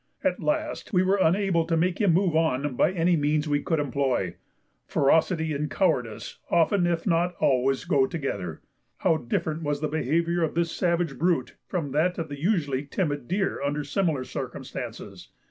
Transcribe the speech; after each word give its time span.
At 0.23 0.39
last 0.41 0.93
we 0.93 1.03
were 1.03 1.19
unable 1.21 1.63
to 1.67 1.77
make 1.77 2.01
him 2.01 2.11
move 2.11 2.35
on 2.35 2.75
by 2.75 2.91
any 2.91 3.15
means 3.15 3.47
we 3.47 3.61
could 3.61 3.79
employ. 3.79 4.33
Ferocity 4.87 5.53
and 5.53 5.69
cowardice, 5.69 6.39
often 6.49 6.87
if 6.87 7.05
not 7.05 7.35
always, 7.39 7.85
go 7.85 8.07
together. 8.07 8.63
How 8.97 9.17
different 9.17 9.61
was 9.61 9.79
the 9.79 9.87
behaviour 9.87 10.41
of 10.41 10.55
this 10.55 10.71
savage 10.71 11.19
brute 11.19 11.53
from 11.67 11.91
that 11.91 12.17
of 12.17 12.29
the 12.29 12.41
usually 12.41 12.83
timid 12.87 13.27
deer 13.27 13.61
under 13.61 13.83
similar 13.83 14.23
circumstances. 14.23 15.29